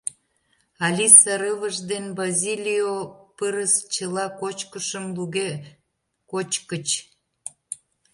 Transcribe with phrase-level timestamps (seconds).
[0.85, 2.95] Алиса рывыж ден Базилио
[3.37, 5.49] пырыс чыла кочкышым луге
[6.31, 6.87] кочкыч.